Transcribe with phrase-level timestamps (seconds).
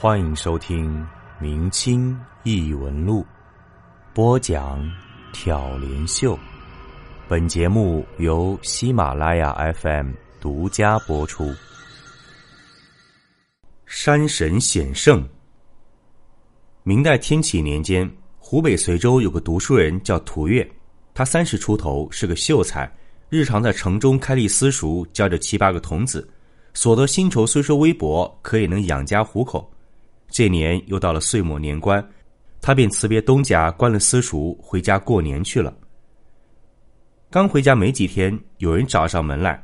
[0.00, 0.96] 欢迎收听
[1.40, 3.22] 《明清异闻录》，
[4.14, 4.80] 播讲
[5.32, 6.38] 挑帘秀。
[7.26, 11.52] 本节目由喜马拉雅 FM 独家播出。
[13.86, 15.28] 山神显圣。
[16.84, 18.08] 明代天启年间，
[18.38, 20.64] 湖北随州有个读书人叫涂越，
[21.12, 22.88] 他三十出头，是个秀才，
[23.28, 26.30] 日常在城中开立私塾，教着七八个童子，
[26.72, 29.68] 所得薪酬虽说微薄，可也能养家糊口。
[30.30, 32.06] 这年又到了岁末年关，
[32.60, 35.74] 他便辞别东家，关了私塾，回家过年去了。
[37.30, 39.62] 刚回家没几天，有人找上门来，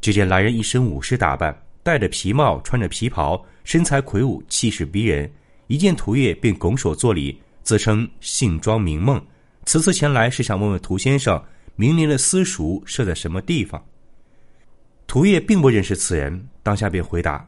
[0.00, 5.30] 只见来人一身武士打扮，戴着皮帽，穿着皮袍，身材魁梧，气势逼人。
[5.66, 9.22] 一见涂越，便拱手作礼，自称姓庄名梦，
[9.64, 11.42] 此次前来是想问问涂先生，
[11.76, 13.82] 明年的私塾设在什么地方。
[15.06, 17.46] 涂越并不认识此人，当下便回答：“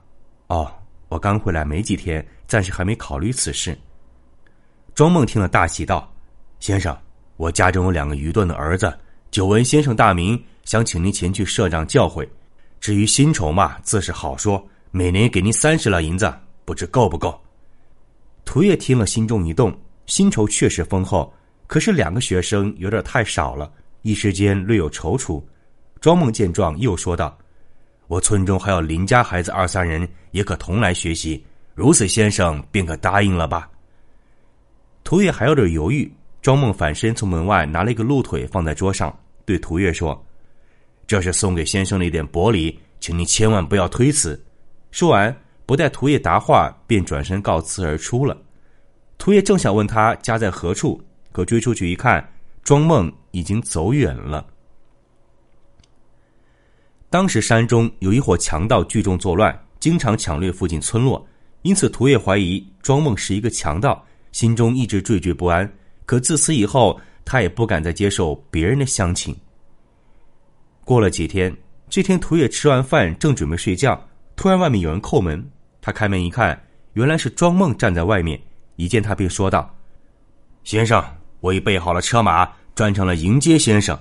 [0.49, 0.71] 哦，
[1.15, 3.79] 我刚回来没几天，暂时还没考虑此事。”
[4.97, 6.12] 庄梦听了大喜道
[6.59, 6.97] ：“先生，
[7.37, 8.93] 我家中有两个愚钝的儿子，
[9.31, 12.29] 久闻先生大名，想请您前去设帐教诲。
[12.81, 16.34] 至于薪酬嘛，自是好说，每年给您三十两银子，
[16.65, 17.41] 不知够不够。”
[18.45, 19.73] 涂越听了，心中一动，
[20.06, 21.33] 薪酬确实丰厚，
[21.69, 23.71] 可是两个学生有点太少了，
[24.03, 25.41] 一时间略有踌躇。
[26.01, 27.39] 庄梦见状，又说道
[28.06, 31.44] ：“我村中还有邻家孩子二三人，也可同来学习。
[31.74, 33.69] 如此，先生便可答应了吧？”
[35.05, 36.10] 涂月还有点犹豫，
[36.41, 40.25] 庄梦反身从门外拿了一个鹿腿放在桌上，对涂月说
[41.06, 44.42] ：“这是送给先生的一点薄礼，请你千万不要推辞。”
[44.91, 45.34] 说完。
[45.66, 48.36] 不待涂月答话，便转身告辞而出了。
[49.16, 52.22] 涂月正想问他家在何处，可追出去一看，
[52.62, 54.47] 庄梦已经走远了。
[57.15, 61.25] 当时山中有一伙强盗聚众作乱，经常抢掠附近村落，
[61.62, 65.73] 因此涂越怀疑庄梦是一个强盗，心中一直惴惴不安。
[66.06, 69.33] 可自此以后，他也不敢再接受别人的乡情。
[70.84, 71.56] 过了几天，
[71.88, 75.49] 这天涂越吃完饭正准备睡觉，突然外面有人叩门。
[75.81, 76.61] 他开门一看，
[76.94, 78.43] 原来是庄梦站在外面。
[78.75, 79.72] 一见他，便说道
[80.65, 81.00] ：“先生，
[81.38, 83.97] 我已备好了车马，专程来迎接先生。”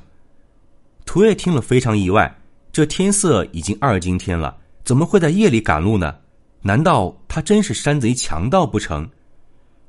[1.05, 2.39] 涂越听了非常意外，
[2.73, 6.15] 这天色已经二更天了，怎么会在夜里赶路呢？
[6.61, 9.07] 难道他真是山贼强盗不成？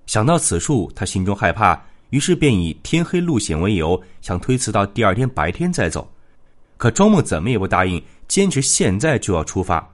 [0.05, 6.07] 想到此处，他心中害怕，于是便以天黑路险为由，想推辞到第二天白天再走。
[6.77, 9.91] 可庄梦怎么也不答应，坚持现在就要出发。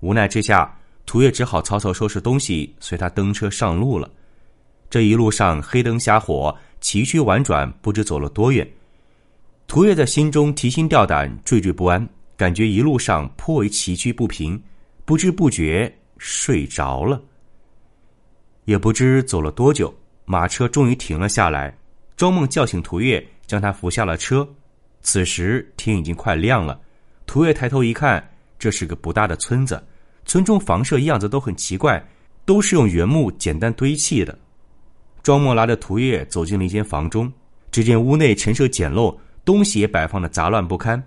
[0.00, 0.76] 无奈之下。
[1.04, 4.08] 涂越只好草草收拾东西，随他登车上路了。
[4.88, 8.66] 这一路上黑灯瞎火，崎岖婉转，不知走了多远。
[9.66, 12.08] 涂越在心中提心吊胆，惴惴不安，
[12.42, 14.60] 感觉一路上颇为崎岖不平，
[15.04, 17.22] 不知不觉睡着了。
[18.64, 19.94] 也不知走了多久，
[20.24, 21.72] 马车终于停了下来。
[22.16, 24.44] 庄梦叫醒涂越，将他扶下了车。
[25.02, 26.80] 此时天已经快亮了。
[27.26, 28.28] 涂越抬头一看，
[28.58, 29.80] 这是个不大的村子。
[30.24, 32.04] 村中房舍样子都很奇怪，
[32.44, 34.36] 都是用原木简单堆砌的。
[35.22, 37.32] 庄梦拉着涂越走进了一间房中，
[37.70, 41.00] 只见屋内陈设简陋，东西也摆放的杂乱不堪。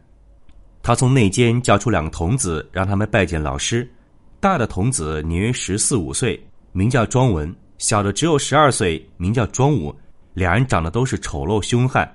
[0.85, 3.91] 他从内间叫出两个童子，让他们拜见老师。
[4.39, 6.39] 大的童子年约十四五岁，
[6.73, 9.91] 名叫庄文；小的只有十二岁，名叫庄武。
[10.35, 12.07] 两人长得都是丑陋凶悍。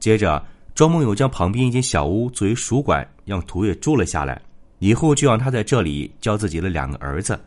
[0.00, 0.42] 接着，
[0.74, 4.40] 庄梦又将旁边一间小屋作为书馆，让涂越住了下来。
[4.78, 7.38] 以后就让他在这里教自己的两个儿子，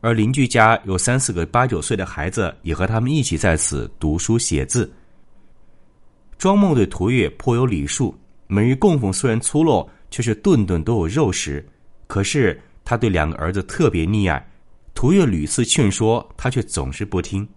[0.00, 4.92] 而邻居家有三四个八九岁的孩子，也和他们一起在此读书写字。
[6.36, 8.12] 庄梦对涂月颇有礼数，
[8.52, 11.66] 每日供奉虽然粗陋，却是顿顿都有肉食。
[12.06, 14.46] 可是他对两个儿子特别溺爱，
[14.94, 17.48] 涂越屡次劝说，他却总是不听。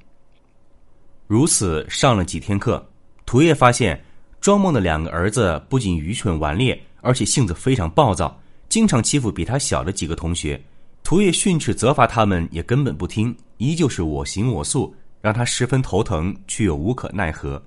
[1.27, 2.81] 如此上了几天课，
[3.25, 4.01] 涂越发现
[4.39, 8.41] 庄梦的两个儿子不仅愚蠢顽劣，而且性子非常暴躁。
[8.69, 10.63] 经常欺负比他小的几个同学，
[11.03, 17.61] 涂越训斥责罚他们，也根本不听，依旧是我行我素，让他十分头疼，却又无可奈何。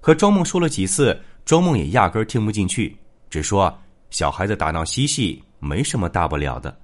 [0.00, 2.96] 和庄梦说了几次，庄梦也压根儿听不进去，
[3.28, 3.72] 只说
[4.10, 6.74] 小孩子打闹嬉戏，没什么大不了的。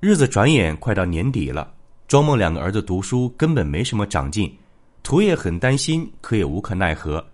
[0.00, 1.74] 日子转眼快到年底了，
[2.06, 4.56] 庄梦两个儿子读书根本没什么长进，
[5.02, 7.24] 涂越很担心，可也无可奈何。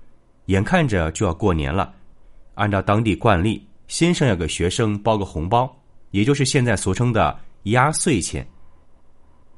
[0.47, 1.95] 眼看着就要过年了，
[2.55, 3.67] 按照当地惯例。
[3.87, 5.71] 先生要给学生包个红包，
[6.11, 8.47] 也就是现在俗称的压岁钱。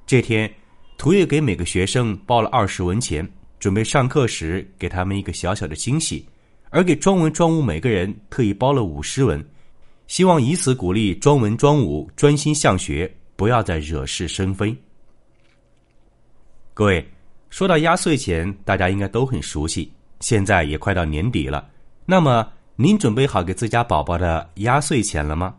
[0.04, 0.52] 这天，
[0.98, 6.24] 涂越给每个学生包了二十文钱，准备上课时给他们一个小小的惊喜；
[6.70, 9.44] 而给庄文、庄武每个人特意包了五十文，
[10.06, 14.76] 希望以此鼓励庄文、庄武专心向学，不要再惹是生非。
[16.74, 17.08] 各位，
[17.48, 19.90] 说到压岁钱，大家应该都很熟悉。
[20.20, 21.68] 现在也快到年底了，
[22.04, 25.54] 那么您准备好给自家宝宝的压岁钱了吗？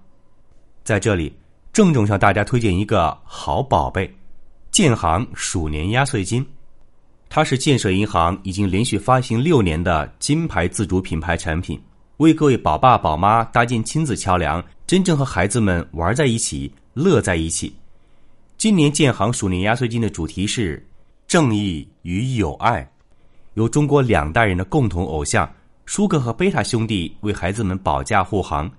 [0.84, 1.36] 在这里，
[1.74, 4.12] 郑重向大家推荐一个好宝贝——
[4.72, 6.46] 建行鼠年压岁金。
[7.30, 11.80] 它是建设银行已经连续发行六年的金牌自主品牌产品，
[12.18, 17.74] 为各位宝爸宝妈搭建亲子桥梁，真正和孩子们玩在一起，乐在一起。
[18.58, 20.84] 今年建行鼠年压岁金的主题是
[21.28, 22.90] “正义与友爱”，
[23.54, 25.48] 由中国两代人的共同偶像
[25.86, 28.72] 舒克和贝塔兄弟为孩子们保驾护航。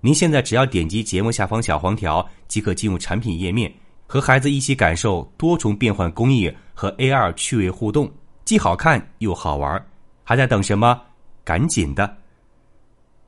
[0.00, 3.72] 您现在只要点击节目下方小黄条，即可进入产品页面。
[4.08, 8.10] 和孩子一起感受多重变换工艺和 AR 趣味互动，
[8.44, 9.84] 既好看又好玩，
[10.24, 11.00] 还在等什么？
[11.44, 12.16] 赶紧的！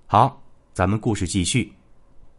[0.07, 0.41] 好，
[0.73, 1.73] 咱们故事继续。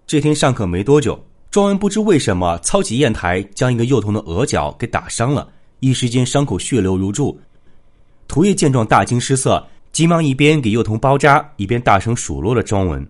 [0.07, 1.21] 这天上课没多久，
[1.51, 5.47] 庄文不知为什么操起砚台，将一个幼童的额角给打伤了，
[5.79, 7.39] 一时间伤口血流如注。
[8.27, 13.05] 涂叶见状大惊失色，急忙一边给幼童包扎，一边大声数落了庄文。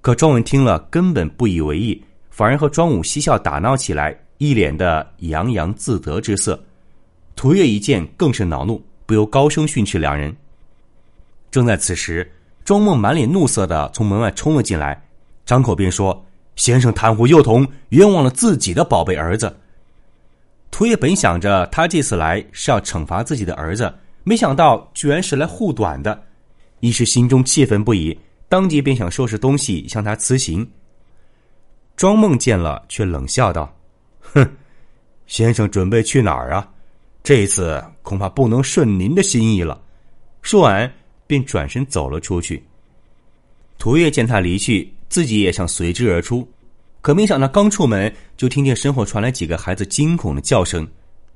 [0.00, 2.00] 可庄文听了根本不以为意，
[2.30, 4.16] 反而和庄武嬉笑打闹起来。
[4.38, 6.62] 一脸的洋洋自得之色，
[7.36, 10.34] 涂月一见更是恼怒，不由高声训斥两人。
[11.50, 12.28] 正在此时，
[12.64, 15.00] 庄梦满脸怒色的从门外冲了进来，
[15.44, 16.24] 张口便说
[16.56, 19.54] ：“先生袒护幼童，冤枉了自己的宝贝儿子。”
[20.72, 23.94] 涂月本想着他这次来是要惩罚自己的儿子，
[24.24, 26.20] 没想到居然是来护短的，
[26.80, 28.18] 一时心中气愤不已，
[28.48, 30.66] 当即便想收拾东西向他辞行。
[31.96, 33.74] 庄梦见了，却冷笑道。
[34.20, 34.46] 哼，
[35.26, 36.68] 先生准备去哪儿啊？
[37.26, 39.82] 这一次恐怕不能顺您的心意了。
[40.42, 40.88] 说完，
[41.26, 42.62] 便转身走了出去。
[43.78, 46.48] 涂月见他离去，自己也想随之而出，
[47.00, 50.86] 可没想到刚出门，就听见身后传来几个孩子惊恐的叫声。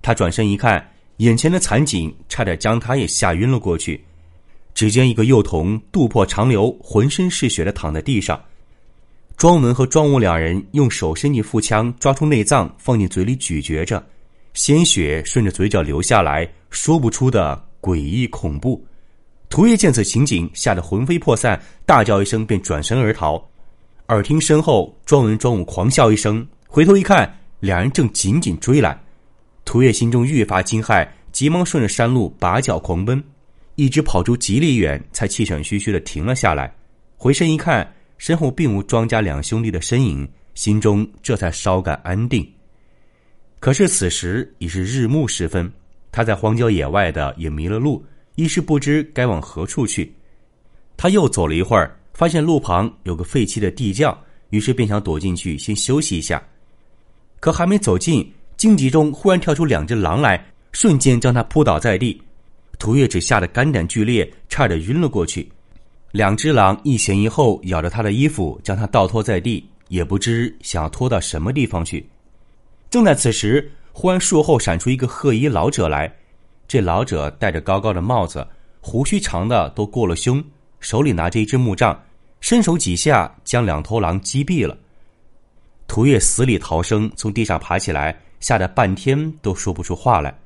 [0.01, 4.01] 他转身一看，眼前的惨景差点将他也吓晕了过去。
[4.73, 8.41] 只见一个幼童肚破肠流，浑身是血的躺在地上。
[9.37, 14.01] 庄文和庄武两人用手伸进腹腔，抓出内脏放进嘴里咀嚼着，
[14.55, 18.85] 鲜血顺着嘴角流下来，说不出的诡异恐怖。
[19.49, 23.43] 涂叶见此情景，吓得魂飞魄散，大叫一声便转身而逃。
[24.09, 29.01] 耳听身后，庄文、庄武狂笑一声，回头一看，两人正紧紧追来。
[29.65, 33.23] 涂叶心中越发惊骇，急忙顺着山路拔脚狂奔，
[33.77, 36.73] 一直跑出几里远，才气喘吁吁的停了下来。
[37.17, 37.91] 回身一看。
[38.19, 42.47] 身后并无庄家两兄弟的身影，心中这才稍感安定。
[43.61, 45.71] 可是此时已是日暮时分，
[46.11, 48.03] 他在荒郊野外的也迷了路，
[48.35, 50.11] 一时不知该往何处去。
[50.97, 54.19] 他又走了一会儿，发现路旁有个废弃的地窖，
[54.49, 56.43] 于是便想躲进去先休息一下。
[57.39, 60.43] 可还没走近，荆棘中忽然跳出两只狼来，
[60.73, 62.21] 瞬间将他扑倒在地。
[62.79, 65.47] 涂月只吓得肝胆俱裂，差点晕了过去。
[66.13, 72.07] 两只狼一前一后咬着他的衣服，将他倒拖在地，也不知想要拖到什么地方去。
[72.91, 76.13] 正在此时，忽然树后闪出一个褐衣老者来。
[76.67, 78.47] 这老者戴着高高的帽子，
[78.81, 80.43] 胡须长的都过了胸，
[80.81, 81.99] 手里拿着一支木杖，
[82.41, 84.77] 伸手几下将两头狼击毙了。
[85.87, 90.37] 涂月死里逃生，从地上爬起来，吓得半天都说不出话来。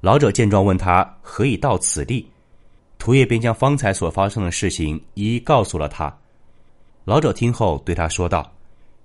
[0.00, 2.26] 老者见状，问他何以到此地。
[2.98, 6.14] 涂叶便将方才所发生的事情一一告诉了他。
[7.04, 8.50] 老者听后对他说道：“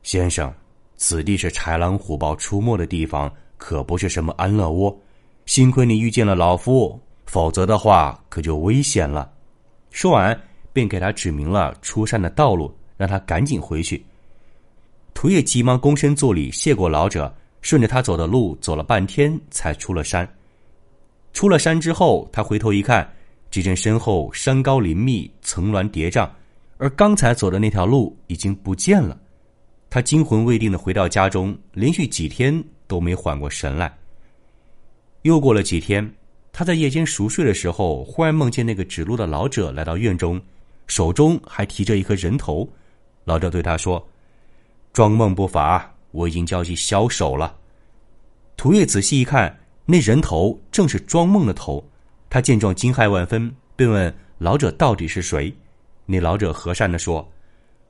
[0.03, 0.53] 先生，
[0.97, 4.97] 此地是豺狼虎豹出没的地方，可不是什么安乐窝。
[5.45, 9.31] 幸亏你遇见了老夫，否则的话可就危险了。”
[9.91, 10.37] 说完，
[10.73, 14.03] 便给他指明了出山的道路，让他赶紧回去。
[15.13, 20.27] 涂叶急忙躬身作礼，谢过老者，顺着他走的路走了半天，才出了山。
[21.33, 23.09] 出了山之后，他回头一看。
[23.51, 26.29] 只见身后山高林密，层峦叠嶂，
[26.77, 29.17] 而刚才走的那条路已经不见了。
[29.95, 33.97] 他惊魂未定的回到家中，连续几天都没缓过神来。
[35.21, 36.13] 又过了几天，
[36.51, 40.41] 他在夜间熟睡的时候，忽然梦见那个指路的老者来到院中，
[40.85, 42.67] 手中还提着一颗人头。
[43.23, 44.05] 老者对他说
[44.91, 47.55] ：“庄梦不法，我已经交起枭首了。”
[48.57, 51.81] 涂月仔细一看，那人头正是庄梦的头。
[52.29, 55.55] 他见状惊骇万分，便问老者到底是谁。
[56.05, 57.25] 那老者和善的说：“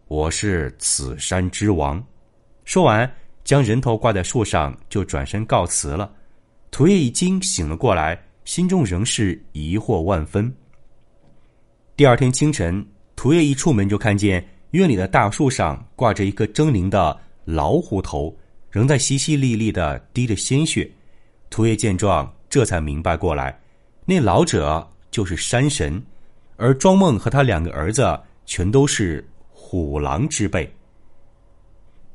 [0.07, 2.03] 我是此山之王。”
[2.65, 3.12] 说完，
[3.43, 6.12] 将人头挂在树上，就转身告辞了。
[6.71, 10.53] 涂叶一惊，醒了过来，心中仍是疑惑万分。
[11.95, 12.85] 第二天清晨，
[13.15, 18.35] 涂叶一出门就看见院里的大树上挂着一个狰狞的老虎头，
[18.69, 20.89] 仍在淅淅沥沥的滴着鲜血。
[21.50, 23.57] 屠爷见状，这才明白过来，
[24.05, 26.03] 那老者就是山神，
[26.57, 29.25] 而庄梦和他两个儿子全都是
[29.67, 30.72] 虎狼之辈。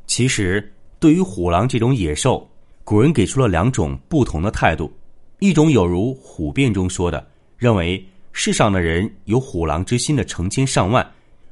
[0.07, 2.49] 其实，对于虎狼这种野兽，
[2.85, 4.89] 古人给出了两种不同的态度：
[5.41, 7.27] 一种有如《虎变》中说的，
[7.59, 11.05] 认为世上的人有虎狼之心的成千上万，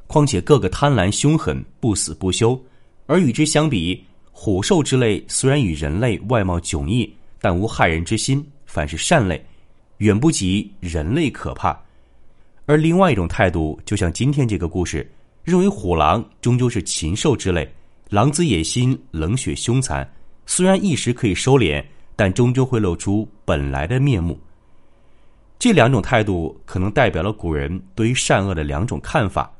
[0.06, 2.56] 况且个个贪婪凶狠，不死不休；
[3.06, 4.00] 而与之相比，
[4.30, 9.44] 虎兽之类虽然与人类外貌迥异，但无害人之心，反是善类，
[9.96, 11.76] 远不及人类可怕。
[12.66, 15.10] 而另外一种态度，就像今天这个故事，
[15.48, 17.66] 认为虎狼终究是禽兽之类。
[18.10, 20.06] 狼子野心，冷血凶残，
[20.46, 24.38] 虽然一时可以收敛，但终究会露出本来的面目。
[25.58, 29.50] 这两种态度可能代表了古人对于善恶的两种看法。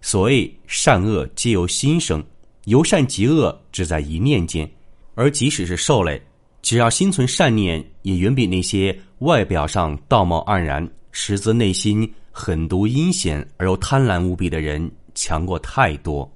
[0.00, 2.22] 所谓善恶皆由心生，
[2.64, 4.70] 由善及恶只在一念间。
[5.14, 6.20] 而即使是兽类，
[6.62, 16.30] 只要心存善念，也远比那些外表上道貌岸然，实则内心狠毒阴险而又贪婪无比的人强过太多。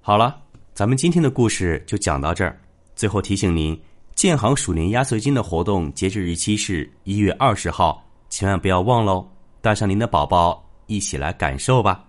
[0.00, 0.40] 好了，
[0.74, 2.58] 咱们今天的故事就讲到这儿。
[2.94, 3.80] 最后提醒您，
[4.14, 9.26] 建行鼠年压岁金的活动截止日期是一月二十号，千万不要忘喽！
[9.60, 12.04] 带上您的宝宝一起来感受吧。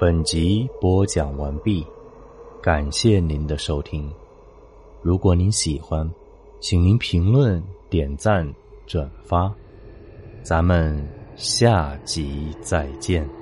[0.00, 1.84] 本集播讲完毕，
[2.62, 4.08] 感谢您的收听。
[5.02, 6.08] 如果您喜欢，
[6.60, 8.48] 请您评论、点赞、
[8.86, 9.52] 转发，
[10.42, 11.18] 咱们。
[11.38, 13.37] 下集再见。